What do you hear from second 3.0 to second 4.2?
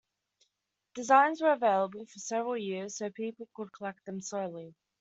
people could collect them